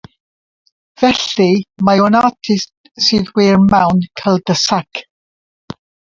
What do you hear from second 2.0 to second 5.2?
o'n artist sydd wir mewn cul-de-sac.